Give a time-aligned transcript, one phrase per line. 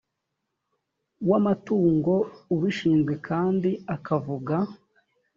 [1.29, 2.13] w amatungo
[2.53, 4.55] ubishinzwe kandi akavuga